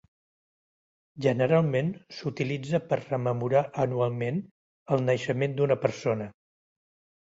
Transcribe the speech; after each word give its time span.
Generalment 1.25 1.91
s'utilitza 2.21 2.81
per 2.89 3.01
rememorar 3.05 3.63
anualment 3.87 4.43
el 4.99 5.09
naixement 5.15 5.59
d'una 5.59 5.83
persona. 5.89 6.35